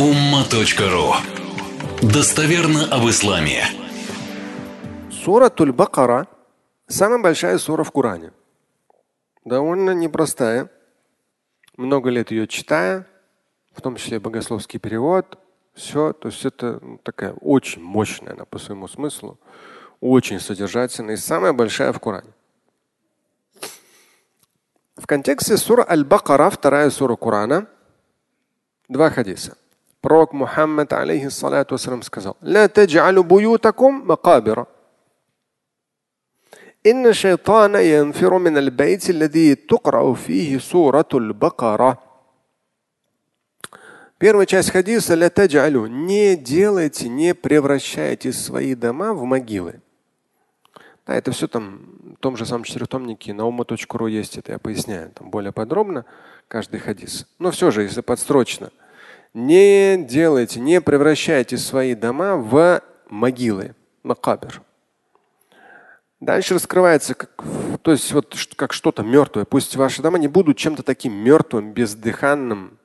umma.ru 0.00 1.12
Достоверно 2.00 2.86
об 2.86 3.06
исламе. 3.10 3.64
Сура 5.12 5.50
Туль-Бакара– 5.50 6.26
самая 6.86 7.18
большая 7.18 7.58
сура 7.58 7.84
в 7.84 7.92
Коране. 7.92 8.32
Довольно 9.44 9.90
непростая. 9.90 10.70
Много 11.76 12.08
лет 12.08 12.30
ее 12.30 12.48
читая, 12.48 13.06
в 13.74 13.82
том 13.82 13.96
числе 13.96 14.18
богословский 14.18 14.80
перевод. 14.80 15.38
Все, 15.74 16.14
то 16.14 16.28
есть 16.28 16.46
это 16.46 16.80
такая 17.02 17.34
очень 17.34 17.82
мощная 17.82 18.32
она 18.32 18.46
по 18.46 18.58
своему 18.58 18.88
смыслу, 18.88 19.38
очень 20.00 20.40
содержательная 20.40 21.16
и 21.16 21.18
самая 21.18 21.52
большая 21.52 21.92
в 21.92 22.00
Коране. 22.00 22.32
В 24.96 25.06
контексте 25.06 25.58
сура 25.58 25.84
Аль-Бакара, 25.86 26.48
вторая 26.48 26.88
сура 26.88 27.16
Корана, 27.16 27.66
два 28.88 29.10
хадиса. 29.10 29.58
Пророк 30.05 30.33
Мухаммад, 30.33 30.93
алейхиссалату 30.93 31.73
вассалам, 31.75 32.03
сказал, 32.03 32.37
«Ла 32.41 32.67
таджалю 32.67 33.23
буютакум 33.23 34.05
макабира». 34.05 34.67
إن 36.85 37.07
الشيطان 37.07 37.75
ينفر 37.75 38.37
من 38.37 38.57
البيت 38.57 39.09
الذي 39.09 39.55
تقرأ 39.55 40.13
فيه 40.13 40.59
سورة 40.59 41.09
البقرة. 41.13 41.97
Первая 44.19 44.45
часть 44.45 44.69
хадиса 44.69 45.15
ля 45.15 45.31
таджалю. 45.31 45.87
Не 45.87 46.35
делайте, 46.35 47.09
не 47.09 47.33
превращайте 47.33 48.31
свои 48.31 48.75
дома 48.75 49.13
в 49.13 49.23
могилы. 49.23 49.81
Да, 51.07 51.15
это 51.15 51.31
все 51.31 51.47
там 51.47 52.15
в 52.15 52.19
том 52.19 52.37
же 52.37 52.45
самом 52.45 52.63
четырехтомнике 52.63 53.33
на 53.33 53.45
ума.ру 53.45 54.07
есть, 54.07 54.37
это 54.37 54.51
я 54.51 54.59
поясняю 54.59 55.11
там 55.11 55.31
более 55.31 55.51
подробно, 55.51 56.05
каждый 56.47 56.79
хадис. 56.79 57.27
Но 57.39 57.49
все 57.49 57.71
же, 57.71 57.81
если 57.81 58.01
подстрочно – 58.01 58.78
не 59.34 59.96
делайте, 59.96 60.60
не 60.60 60.80
превращайте 60.80 61.56
свои 61.58 61.94
дома 61.94 62.36
в 62.36 62.82
могилы, 63.08 63.74
макабер. 64.02 64.62
Дальше 66.20 66.54
раскрывается, 66.54 67.14
как, 67.14 67.42
то 67.82 67.92
есть 67.92 68.12
вот 68.12 68.36
как 68.56 68.72
что-то 68.72 69.02
мертвое. 69.02 69.44
Пусть 69.44 69.76
ваши 69.76 70.02
дома 70.02 70.18
не 70.18 70.28
будут 70.28 70.58
чем-то 70.58 70.82
таким 70.82 71.14
мертвым, 71.14 71.72
бездыханным. 71.72 72.78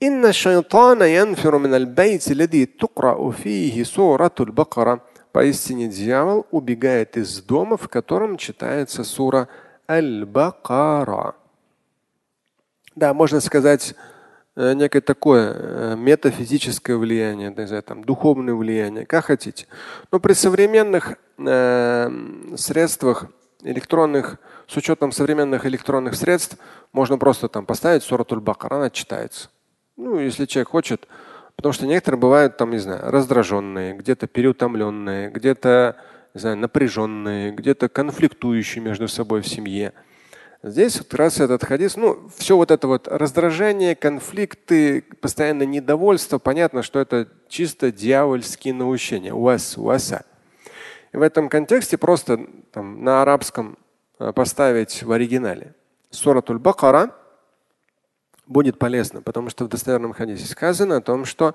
Инна 0.00 0.32
шайтана 0.32 1.04
янфиру 1.04 1.58
мин 1.58 1.72
аль-байти, 1.72 2.34
лади 2.34 2.66
тукрау 2.66 3.32
фихи 3.32 3.84
суратуль 3.84 4.52
бакара. 4.52 5.00
Поистине 5.32 5.88
дьявол 5.88 6.46
убегает 6.50 7.16
из 7.16 7.40
дома, 7.42 7.76
в 7.76 7.88
котором 7.88 8.36
читается 8.36 9.02
сура 9.02 9.48
Аль-Бакара. 9.88 11.34
Да, 12.94 13.12
можно 13.14 13.40
сказать 13.40 13.94
некое 14.56 15.00
такое 15.00 15.52
э, 15.54 15.96
метафизическое 15.96 16.96
влияние, 16.96 17.52
не 17.56 17.66
знаю, 17.66 17.82
там, 17.82 18.04
духовное 18.04 18.54
влияние, 18.54 19.06
как 19.06 19.24
хотите. 19.24 19.66
Но 20.12 20.20
при 20.20 20.32
современных 20.32 21.16
э, 21.38 22.10
средствах 22.56 23.26
электронных, 23.62 24.38
с 24.66 24.76
учетом 24.76 25.10
современных 25.10 25.66
электронных 25.66 26.14
средств, 26.14 26.56
можно 26.92 27.18
просто 27.18 27.48
там 27.48 27.66
поставить 27.66 28.02
суратуль 28.02 28.40
бакар, 28.40 28.74
она 28.74 28.90
читается. 28.90 29.48
Ну, 29.96 30.18
если 30.18 30.46
человек 30.46 30.68
хочет, 30.68 31.08
потому 31.56 31.72
что 31.72 31.86
некоторые 31.86 32.20
бывают 32.20 32.56
там, 32.56 32.70
не 32.70 32.78
знаю, 32.78 33.10
раздраженные, 33.10 33.94
где-то 33.94 34.26
переутомленные, 34.26 35.30
где-то, 35.30 35.96
не 36.34 36.40
знаю, 36.40 36.56
напряженные, 36.58 37.52
где-то 37.52 37.88
конфликтующие 37.88 38.82
между 38.84 39.08
собой 39.08 39.40
в 39.40 39.48
семье. 39.48 39.92
Здесь 40.66 40.96
вот 40.96 41.12
раз 41.12 41.40
этот 41.40 41.62
хадис, 41.62 41.94
ну, 41.94 42.26
все 42.38 42.56
вот 42.56 42.70
это 42.70 42.88
вот 42.88 43.06
раздражение, 43.06 43.94
конфликты, 43.94 45.02
постоянное 45.20 45.66
недовольство, 45.66 46.38
понятно, 46.38 46.82
что 46.82 47.00
это 47.00 47.28
чисто 47.50 47.92
дьявольские 47.92 48.72
наущения. 48.72 49.34
Уас, 49.34 49.76
уаса. 49.76 50.24
И 51.12 51.18
в 51.18 51.20
этом 51.20 51.50
контексте 51.50 51.98
просто 51.98 52.46
там, 52.72 53.04
на 53.04 53.20
арабском 53.20 53.76
э, 54.18 54.32
поставить 54.32 55.02
в 55.02 55.12
оригинале. 55.12 55.74
Суратуль 56.08 56.58
Бакара 56.58 57.14
будет 58.49 58.79
полезно, 58.79 59.21
потому 59.21 59.49
что 59.49 59.65
в 59.65 59.69
достоверном 59.69 60.13
хадисе 60.13 60.45
сказано 60.45 60.97
о 60.97 61.01
том, 61.01 61.25
что 61.25 61.53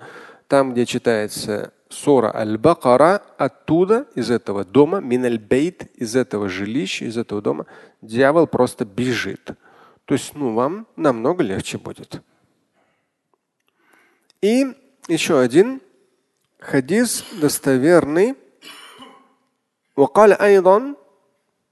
там, 0.48 0.72
где 0.72 0.86
читается 0.86 1.72
сура 1.88 2.34
Аль-Бакара, 2.34 3.22
оттуда, 3.36 4.06
из 4.14 4.30
этого 4.30 4.64
дома, 4.64 5.00
миналь-бейт, 5.00 5.90
из 5.96 6.14
этого 6.14 6.48
жилища, 6.48 7.04
из 7.04 7.18
этого 7.18 7.42
дома, 7.42 7.66
дьявол 8.00 8.46
просто 8.46 8.84
бежит. 8.84 9.50
То 10.04 10.14
есть, 10.14 10.34
ну, 10.34 10.54
вам 10.54 10.86
намного 10.96 11.42
легче 11.42 11.78
будет. 11.78 12.22
И 14.40 14.66
еще 15.08 15.38
один 15.40 15.80
хадис 16.60 17.24
достоверный. 17.40 18.36
وقال 19.96 20.32
أيضا 20.32 20.96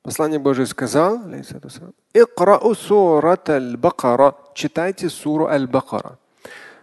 Послание 0.02 0.40
Божие 0.40 0.66
сказал, 0.66 1.20
Икрау 2.12 2.74
сурат 2.74 3.48
аль-Бакара, 3.48 4.34
читайте 4.56 5.08
суру 5.08 5.46
аль-Бакара. 5.46 6.18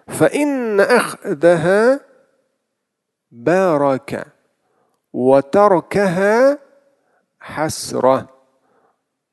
فإن 0.09 0.79
أخذها 0.79 1.99
بركة 3.31 4.25
وتركها 5.13 6.59
حسرة 7.39 8.29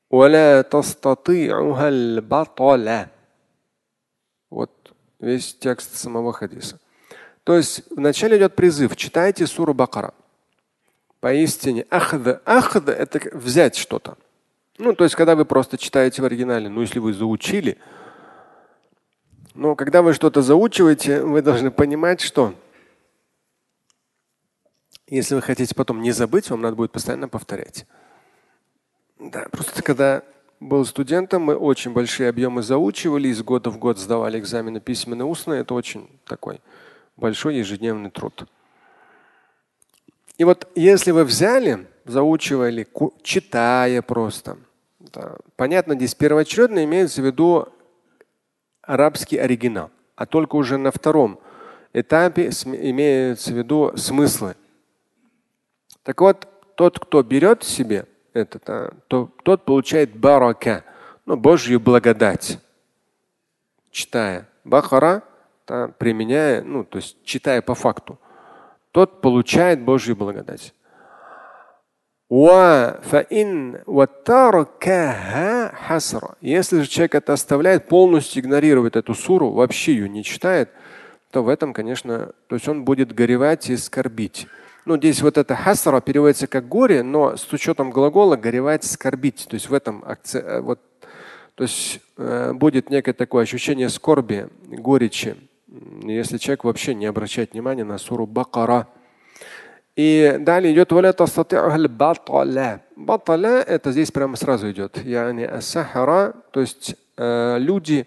ولا 0.09 0.61
تستطيعها 0.61 1.89
البطلة 1.89 3.07
Вот 4.49 4.71
весь 5.19 5.55
текст 5.55 5.97
самого 5.97 6.31
хадиса. 6.31 6.79
То 7.43 7.57
есть 7.57 7.83
вначале 7.91 8.37
идет 8.37 8.55
призыв, 8.55 8.95
читайте 8.95 9.45
суру 9.45 9.73
Бакара. 9.73 10.13
Поистине, 11.19 11.85
ахд, 11.89 12.41
ахд – 12.45 12.87
это 12.87 13.19
взять 13.35 13.75
что-то. 13.75 14.15
Ну, 14.77 14.93
то 14.93 15.03
есть, 15.03 15.15
когда 15.15 15.35
вы 15.35 15.43
просто 15.43 15.77
читаете 15.77 16.21
в 16.21 16.25
оригинале, 16.25 16.69
ну, 16.69 16.81
если 16.81 16.99
вы 16.99 17.13
заучили – 17.13 17.87
но 19.54 19.76
когда 19.76 20.02
вы 20.02 20.14
что-то 20.14 20.42
заучиваете, 20.42 21.22
вы 21.22 21.42
должны 21.42 21.70
понимать, 21.70 22.20
что 22.20 22.54
если 25.06 25.34
вы 25.34 25.42
хотите 25.42 25.74
потом 25.74 26.00
не 26.00 26.10
забыть, 26.12 26.48
вам 26.48 26.62
надо 26.62 26.76
будет 26.76 26.92
постоянно 26.92 27.28
повторять. 27.28 27.86
Да, 29.18 29.46
просто 29.50 29.82
когда 29.82 30.22
был 30.58 30.84
студентом, 30.84 31.42
мы 31.42 31.56
очень 31.56 31.92
большие 31.92 32.28
объемы 32.28 32.62
заучивали, 32.62 33.28
из 33.28 33.42
года 33.42 33.70
в 33.70 33.78
год 33.78 33.98
сдавали 33.98 34.38
экзамены 34.38 34.80
письменные, 34.80 35.26
устные. 35.26 35.60
Это 35.60 35.74
очень 35.74 36.08
такой 36.24 36.60
большой 37.16 37.56
ежедневный 37.56 38.10
труд. 38.10 38.46
И 40.38 40.44
вот 40.44 40.68
если 40.74 41.10
вы 41.10 41.24
взяли, 41.24 41.86
заучивали, 42.04 42.88
читая 43.22 44.02
просто, 44.02 44.56
да, 44.98 45.36
понятно, 45.56 45.94
здесь 45.94 46.14
первоочередно 46.14 46.84
имеется 46.84 47.20
в 47.20 47.26
виду 47.26 47.68
арабский 48.82 49.38
оригинал, 49.38 49.90
а 50.16 50.26
только 50.26 50.56
уже 50.56 50.76
на 50.76 50.90
втором 50.90 51.40
этапе 51.92 52.50
имеется 52.64 53.52
в 53.52 53.56
виду 53.56 53.96
смыслы. 53.96 54.56
Так 56.02 56.20
вот, 56.20 56.48
тот, 56.74 56.98
кто 56.98 57.22
берет 57.22 57.62
себе 57.62 58.06
это, 58.32 58.60
а, 58.66 58.94
то 59.08 59.30
тот 59.42 59.64
получает 59.64 60.16
барака, 60.16 60.84
ну, 61.26 61.36
Божью 61.36 61.80
благодать. 61.80 62.58
Читая 63.90 64.48
Бахара, 64.64 65.22
применяя, 65.98 66.62
ну, 66.62 66.84
то 66.84 66.98
есть 66.98 67.22
читая 67.24 67.62
по 67.62 67.74
факту, 67.74 68.18
тот 68.90 69.20
получает 69.20 69.82
Божью 69.82 70.16
благодать. 70.16 70.74
Если 76.40 76.80
же 76.80 76.88
человек 76.88 77.14
это 77.16 77.34
оставляет, 77.34 77.88
полностью 77.88 78.40
игнорирует 78.42 78.96
эту 78.96 79.14
суру, 79.14 79.50
вообще 79.50 79.92
ее 79.92 80.08
не 80.08 80.24
читает, 80.24 80.70
то 81.30 81.42
в 81.42 81.48
этом, 81.50 81.74
конечно, 81.74 82.32
то 82.46 82.54
есть 82.54 82.66
он 82.68 82.84
будет 82.84 83.14
горевать 83.14 83.68
и 83.68 83.76
скорбить. 83.76 84.46
Ну, 84.86 84.96
здесь 84.96 85.20
вот 85.20 85.36
это 85.36 85.54
хасра 85.54 86.00
переводится 86.00 86.46
как 86.46 86.66
горе, 86.68 87.02
но 87.02 87.36
с 87.36 87.52
учетом 87.52 87.90
глагола 87.90 88.36
горевать, 88.36 88.84
скорбить. 88.84 89.46
То 89.50 89.56
есть 89.56 89.68
в 89.68 89.74
этом 89.74 90.02
акцент, 90.02 90.46
э, 90.46 90.60
вот, 90.62 90.80
то 91.54 91.64
есть 91.64 92.00
э, 92.16 92.54
будет 92.54 92.88
некое 92.88 93.12
такое 93.12 93.42
ощущение 93.42 93.90
скорби, 93.90 94.48
горечи, 94.68 95.36
если 96.02 96.38
человек 96.38 96.64
вообще 96.64 96.94
не 96.94 97.04
обращает 97.04 97.52
внимания 97.52 97.84
на 97.84 97.98
суру 97.98 98.26
Бакара. 98.26 98.88
И 99.94 100.36
далее 100.40 100.72
идет. 100.72 100.90
Баталя 102.96 103.60
это 103.60 103.92
здесь 103.92 104.10
прямо 104.10 104.36
сразу 104.36 104.70
идет. 104.70 105.02
Яни 105.04 105.44
асахара, 105.44 106.34
то 106.50 106.60
есть 106.60 106.96
э, 107.16 107.58
люди, 107.58 108.06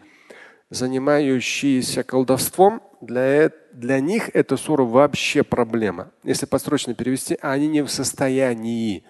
занимающиеся 0.72 2.04
колдовством, 2.04 2.82
для, 3.02 3.52
для 3.72 4.00
них 4.00 4.30
эта 4.34 4.58
сура 4.58 4.84
вообще 4.84 5.44
проблема. 5.44 6.10
Если 6.24 6.48
подстрочно 6.48 6.96
перевести, 6.96 7.38
они 7.42 7.68
не 7.68 7.84
в 7.84 7.92
состоянии. 7.92 9.04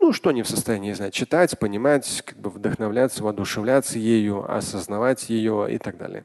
Ну, 0.00 0.12
что 0.12 0.30
не 0.32 0.42
в 0.42 0.48
состоянии, 0.48 0.88
не 0.88 0.94
знаю, 0.94 1.10
читать, 1.10 1.58
понимать, 1.58 2.22
как 2.24 2.38
бы 2.38 2.50
вдохновляться, 2.50 3.22
воодушевляться 3.22 3.98
ею, 3.98 4.48
осознавать 4.48 5.28
ее 5.28 5.68
и 5.70 5.78
так 5.78 5.96
далее. 5.96 6.24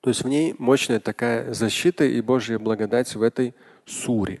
То 0.00 0.10
есть 0.10 0.24
в 0.24 0.28
ней 0.28 0.54
мощная 0.58 1.00
такая 1.00 1.52
защита 1.52 2.04
и 2.04 2.20
Божья 2.20 2.58
благодать 2.58 3.14
в 3.14 3.22
этой 3.22 3.54
суре. 3.84 4.40